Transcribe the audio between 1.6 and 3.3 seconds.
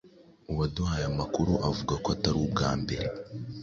avuga ko atari ubwa mbere